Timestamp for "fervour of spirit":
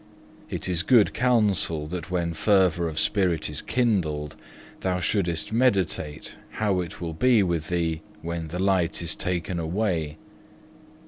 2.33-3.51